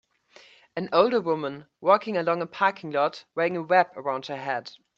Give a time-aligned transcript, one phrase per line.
[0.75, 4.71] An older woman walking along a parking lot wearing a wrap around her head.